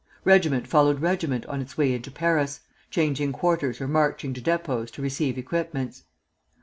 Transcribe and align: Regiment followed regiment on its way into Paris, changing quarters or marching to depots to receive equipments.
Regiment 0.25 0.65
followed 0.65 0.99
regiment 0.99 1.45
on 1.45 1.61
its 1.61 1.77
way 1.77 1.93
into 1.93 2.09
Paris, 2.09 2.61
changing 2.89 3.31
quarters 3.33 3.79
or 3.79 3.87
marching 3.87 4.33
to 4.33 4.41
depots 4.41 4.89
to 4.89 4.99
receive 4.99 5.37
equipments. 5.37 6.05